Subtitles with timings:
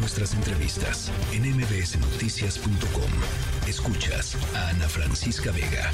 [0.00, 3.10] nuestras entrevistas en mbsnoticias.com.
[3.68, 5.90] Escuchas a Ana Francisca Vega.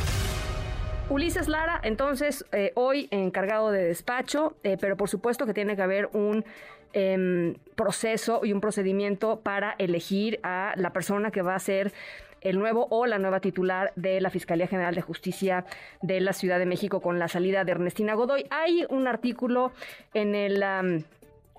[1.10, 5.82] Ulises Lara, entonces, eh, hoy encargado de despacho, eh, pero por supuesto que tiene que
[5.82, 6.45] haber un
[6.92, 11.93] em, proceso y un procedimiento para elegir a la persona que va a ser
[12.41, 15.65] el nuevo o la nueva titular de la Fiscalía General de Justicia
[16.01, 18.47] de la Ciudad de México con la salida de Ernestina Godoy.
[18.51, 19.73] Hay un artículo
[20.15, 20.62] en el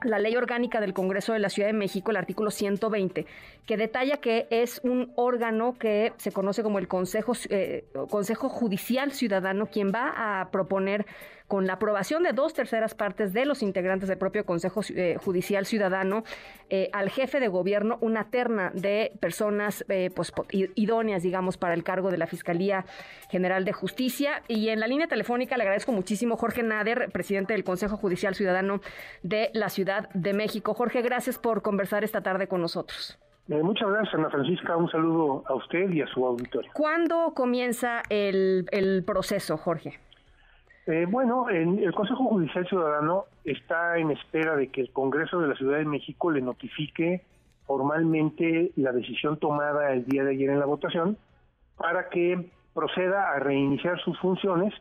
[0.03, 3.25] la ley orgánica del Congreso de la Ciudad de México, el artículo 120,
[3.65, 9.11] que detalla que es un órgano que se conoce como el Consejo, eh, Consejo Judicial
[9.11, 11.05] Ciudadano quien va a proponer
[11.47, 15.65] con la aprobación de dos terceras partes de los integrantes del propio Consejo eh, Judicial
[15.65, 16.23] Ciudadano
[16.69, 20.33] eh, al jefe de gobierno una terna de personas pues,
[20.75, 22.85] idóneas, digamos, para el cargo de la Fiscalía
[23.29, 24.41] General de Justicia.
[24.47, 28.81] Y en la línea telefónica le agradezco muchísimo Jorge Nader, presidente del Consejo Judicial Ciudadano
[29.23, 30.73] de la Ciudad de México.
[30.73, 33.17] Jorge, gracias por conversar esta tarde con nosotros.
[33.49, 34.75] Eh, muchas gracias, Ana Francisca.
[34.75, 36.69] Un saludo a usted y a su auditorio.
[36.73, 39.99] ¿Cuándo comienza el, proceso, Jorge?
[40.87, 45.55] Eh, bueno, el Consejo Judicial Ciudadano está en espera de que el Congreso de la
[45.55, 47.25] Ciudad de México le notifique
[47.65, 51.17] formalmente la decisión tomada el día de ayer en la votación
[51.75, 54.73] para que proceda a reiniciar sus funciones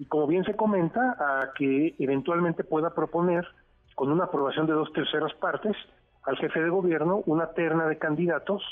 [0.00, 3.46] y, como bien se comenta, a que eventualmente pueda proponer,
[3.94, 5.76] con una aprobación de dos terceras partes,
[6.24, 8.62] al jefe de gobierno una terna de candidatos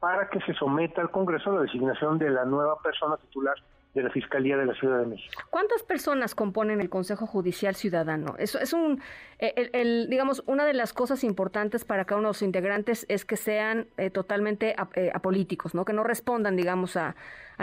[0.00, 3.56] para que se someta al Congreso la designación de la nueva persona titular
[3.96, 5.42] de la Fiscalía de la Ciudad de México.
[5.50, 8.36] ¿Cuántas personas componen el Consejo Judicial Ciudadano?
[8.38, 9.00] Eso es un,
[9.38, 13.24] eh, el, digamos, una de las cosas importantes para cada uno de los integrantes es
[13.24, 15.84] que sean eh, totalmente eh, apolíticos, ¿no?
[15.84, 17.16] Que no respondan, digamos, a,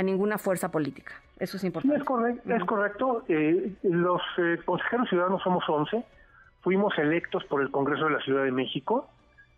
[0.03, 1.13] ninguna fuerza política.
[1.37, 1.97] Eso es importante.
[1.97, 2.51] es, correcto.
[2.51, 3.25] es correcto.
[3.83, 4.21] los
[4.65, 6.03] consejeros ciudadanos somos 11
[6.63, 9.09] Fuimos electos por el Congreso de la Ciudad de México,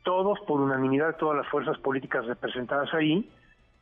[0.03, 3.29] todos por unanimidad todas las fuerzas políticas representadas ahí,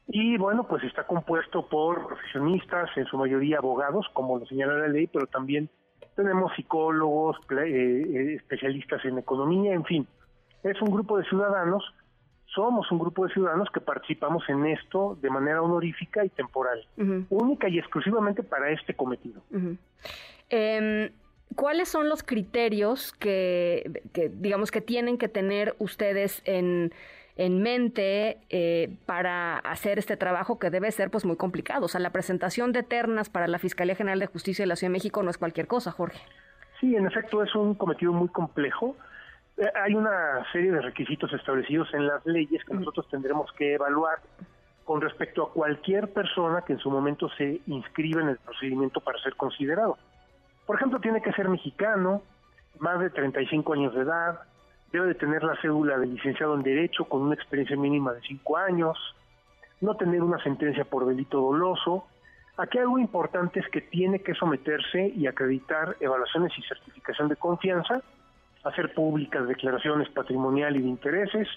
[0.08, 4.88] y bueno, pues está compuesto por profesionistas, en su mayoría abogados, como lo señala la
[4.88, 5.70] ley, pero también
[6.16, 10.08] tenemos psicólogos, eh, eh, especialistas en economía, en fin,
[10.64, 11.84] es un grupo de ciudadanos,
[12.46, 16.86] somos un grupo de ciudadanos que participamos en esto de manera honorífica y temporal,
[17.30, 19.42] única y exclusivamente para este cometido.
[21.56, 24.02] ¿Cuáles son los criterios que,
[24.36, 26.94] digamos, que tienen que tener ustedes en,
[27.38, 31.86] mente eh, para hacer este trabajo que debe ser pues muy complicado?
[31.86, 34.90] O sea, la presentación de ternas para la Fiscalía General de Justicia de la Ciudad
[34.90, 36.20] de México no es cualquier cosa, Jorge.
[36.80, 38.96] Sí, en efecto es un cometido muy complejo.
[39.58, 44.20] Eh, hay una serie de requisitos establecidos en las leyes que nosotros tendremos que evaluar
[44.84, 49.18] con respecto a cualquier persona que en su momento se inscriba en el procedimiento para
[49.20, 49.98] ser considerado.
[50.66, 52.22] Por ejemplo, tiene que ser mexicano,
[52.80, 54.42] más de 35 años de edad,
[54.94, 58.58] debe de tener la cédula de licenciado en Derecho con una experiencia mínima de 5
[58.58, 58.98] años,
[59.82, 62.06] no tener una sentencia por delito doloso.
[62.58, 68.04] Aquí algo importante es que tiene que someterse y acreditar evaluaciones y certificación de confianza,
[68.64, 71.48] hacer públicas declaraciones patrimonial y de intereses,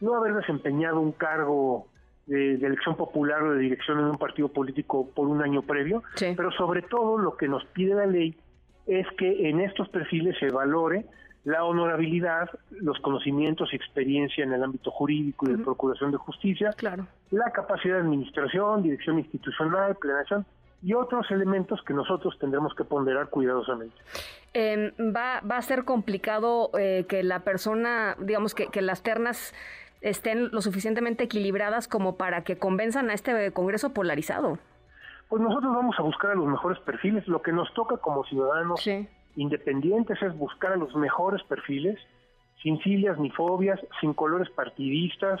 [0.00, 1.86] no haber desempeñado un cargo
[2.26, 6.50] de, elección popular o de dirección en un partido político por un año previo, pero
[6.52, 8.34] sobre todo lo que nos pide la ley
[8.86, 11.04] es que en estos perfiles se valore
[11.44, 16.72] la honorabilidad, los conocimientos y experiencia en el ámbito jurídico y de procuración de justicia,
[16.72, 17.06] claro.
[17.30, 20.46] la capacidad de administración, dirección institucional, planeación
[20.82, 23.96] y otros elementos que nosotros tendremos que ponderar cuidadosamente.
[24.52, 29.54] Em, va, va a ser complicado eh, que la persona, digamos que, que las ternas
[30.00, 34.58] estén lo suficientemente equilibradas como para que convenzan a este Congreso polarizado.
[35.28, 37.26] Pues nosotros vamos a buscar a los mejores perfiles.
[37.26, 38.86] Lo que nos toca como ciudadanos
[39.36, 41.98] independientes es buscar a los mejores perfiles,
[42.62, 45.40] sin filias ni fobias, sin colores partidistas,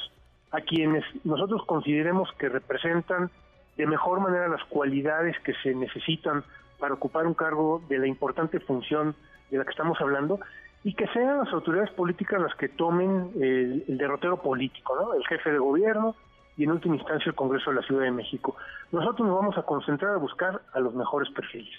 [0.50, 3.30] a quienes nosotros consideremos que representan
[3.76, 6.44] de mejor manera las cualidades que se necesitan
[6.78, 9.16] para ocupar un cargo de la importante función
[9.50, 10.38] de la que estamos hablando
[10.84, 15.14] y que sean las autoridades políticas las que tomen el, derrotero político, ¿no?
[15.14, 16.14] El jefe de gobierno
[16.56, 18.56] y en última instancia el Congreso de la Ciudad de México.
[18.92, 21.74] Nosotros nos vamos a concentrar a buscar a los mejores perfiles.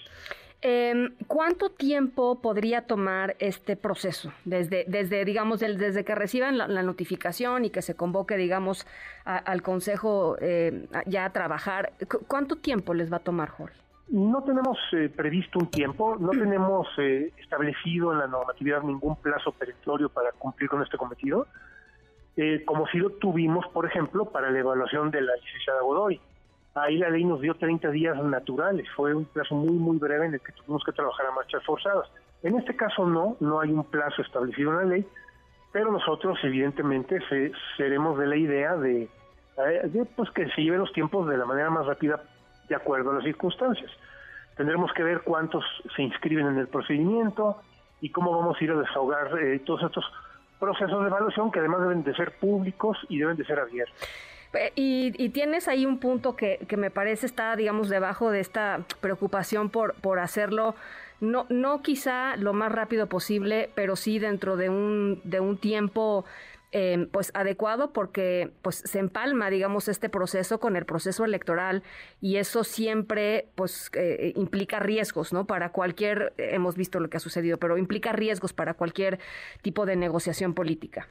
[0.62, 4.32] Em, ¿Cuánto tiempo podría tomar este proceso?
[4.44, 8.86] Desde, desde digamos, desde que reciban la, notificación y que se convoque, digamos,
[9.24, 11.92] al Consejo eh, ya a trabajar.
[12.26, 13.86] ¿Cuánto tiempo les va a tomar, Jorge?
[14.08, 19.50] No tenemos eh, previsto un tiempo, no tenemos eh, establecido en la normatividad ningún plazo
[19.50, 21.48] perentorio para cumplir con este cometido,
[22.36, 26.20] eh, como si lo tuvimos, por ejemplo, para la evaluación de la licenciada Godoy.
[26.76, 30.34] Ahí la ley nos dio 30 días naturales, fue un plazo muy, muy breve en
[30.34, 32.06] el que tuvimos que trabajar a marchas forzadas.
[32.42, 35.06] En este caso no, no hay un plazo establecido en la ley,
[35.72, 37.18] pero nosotros evidentemente
[37.78, 39.08] seremos de la idea de,
[39.84, 42.22] de, pues que se lleven los tiempos de la manera más rápida
[42.68, 43.90] de acuerdo a las circunstancias.
[44.58, 45.64] Tendremos que ver cuántos
[45.96, 47.56] se inscriben en el procedimiento
[48.02, 50.04] y cómo vamos a ir a desahogar eh, todos estos
[50.60, 53.96] procesos de evaluación que además deben de ser públicos y deben de ser abiertos.
[54.56, 59.70] Eh, y, tienes ahí un punto que, me parece está, digamos, debajo de esta preocupación
[59.70, 60.74] por, por hacerlo,
[61.20, 66.24] no, no quizá lo más rápido posible, pero sí dentro de un, de un tiempo
[66.78, 71.84] Em, pues adecuado porque pues se empalma digamos este proceso con el proceso electoral
[72.20, 77.20] y eso siempre pues eh, implica riesgos no para cualquier hemos visto lo que ha
[77.20, 79.20] sucedido pero implica riesgos para cualquier
[79.62, 81.08] tipo de negociación política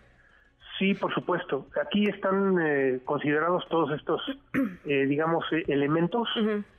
[0.77, 1.67] Sí, por supuesto.
[1.81, 4.21] Aquí están eh, considerados todos estos,
[4.85, 6.27] eh, digamos, elementos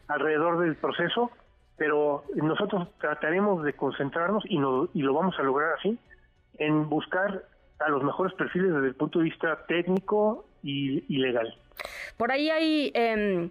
[0.09, 1.31] alrededor del proceso,
[1.77, 5.99] pero nosotros trataremos de concentrarnos y, no, y lo vamos a lograr así
[6.59, 7.45] en buscar
[7.79, 11.55] a los mejores perfiles desde el punto de vista técnico y, legal.
[12.17, 13.51] Por ahí hay em,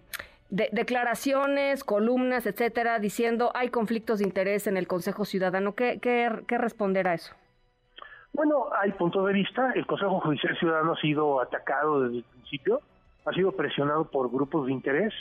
[0.50, 5.76] declaraciones, columnas, etcétera, diciendo hay conflictos de interés en el Consejo Ciudadano.
[5.76, 7.34] ¿Qué, qué, responder a eso?
[8.36, 9.72] Bueno, hay puntos de vista.
[9.74, 12.82] El Consejo Judicial Ciudadano ha sido atacado desde el principio,
[13.26, 15.14] ha sido presionado por grupos de interés.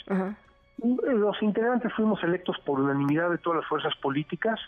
[0.77, 4.59] Los integrantes fuimos electos por unanimidad de todas las fuerzas políticas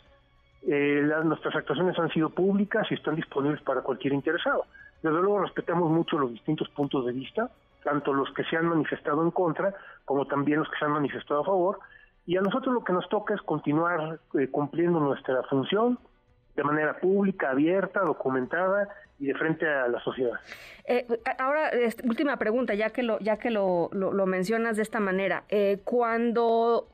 [0.66, 4.66] eh, nuestras actuaciones han sido públicas y están disponibles para cualquier interesado.
[5.02, 7.50] Desde luego respetamos mucho los distintos puntos de vista,
[7.84, 9.74] tanto los que se han manifestado en contra
[10.04, 11.80] como también los que se han manifestado a favor.
[12.26, 15.98] Y a nosotros lo que nos toca es continuar eh, cumpliendo nuestra función
[16.58, 18.90] de manera pública, abierta, documentada
[19.20, 20.38] y de frente a la sociedad.
[20.86, 21.08] Eh,
[21.38, 21.72] ahora,
[22.04, 25.44] última pregunta, ya que lo, ya que lo, lo, mencionas de esta manera.
[25.48, 26.90] Eh, cuando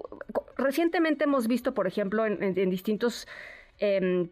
[0.57, 3.27] recientemente hemos visto, por ejemplo, en distintos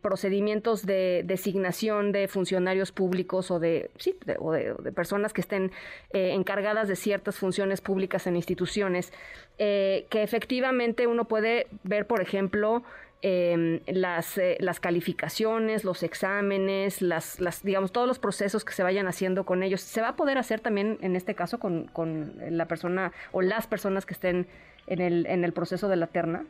[0.01, 5.71] procedimientos de designación de funcionarios públicos o de, sí, o de, personas que estén
[6.13, 9.11] eh, encargadas de ciertas funciones públicas en instituciones,
[9.57, 12.83] eh, que efectivamente uno puede ver, por ejemplo,
[13.21, 18.83] em, las, eh, las calificaciones, los exámenes, las, las, digamos, todos los procesos que se
[18.83, 19.81] vayan haciendo con ellos.
[19.81, 23.67] ¿Se va a poder hacer también en este caso con, con la persona o las
[23.67, 24.47] personas que estén
[24.87, 26.45] en el, en el proceso de la terna?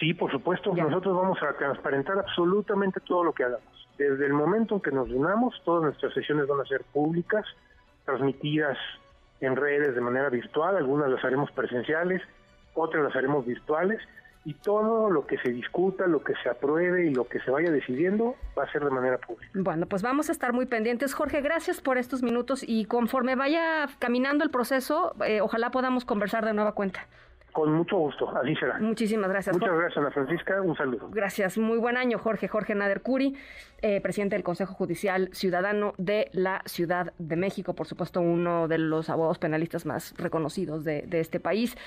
[0.00, 0.74] Sí, por supuesto.
[0.74, 3.88] Nosotros vamos a transparentar absolutamente todo lo que hagamos.
[3.96, 7.46] Desde el momento en que nos reunamos, todas nuestras sesiones van a ser públicas,
[8.04, 8.76] transmitidas
[9.40, 12.22] en redes de manera virtual, algunas las haremos presenciales,
[12.74, 14.00] otras las haremos virtuales,
[14.46, 17.68] y todo lo que se discuta, lo que se apruebe y lo que se vaya
[17.68, 19.50] decidiendo va a ser de manera pública.
[19.54, 21.14] Bueno, pues vamos a estar muy pendientes.
[21.14, 26.44] Jorge, gracias por estos minutos y conforme vaya caminando el proceso, eh, ojalá podamos conversar
[26.44, 27.08] de nueva cuenta.
[27.56, 28.78] Con mucho gusto, así será.
[28.80, 29.56] Muchísimas gracias.
[29.56, 30.60] Muchas gracias, Ana Francisca.
[30.60, 31.08] Un saludo.
[31.10, 31.56] Gracias.
[31.56, 32.48] Muy buen año, Jorge.
[32.48, 33.34] Jorge Nader Curi,
[33.80, 38.76] eh, presidente del Consejo Judicial Ciudadano de la Ciudad de México, por supuesto, uno de
[38.76, 41.78] los abogados penalistas más reconocidos de, este país,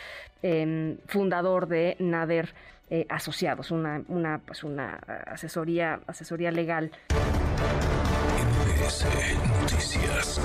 [0.42, 2.56] em, fundador de Nader
[2.90, 4.96] eh, Asociados, una, una, pues una
[5.28, 6.90] asesoría, asesoría legal.
[9.62, 10.42] Noticias.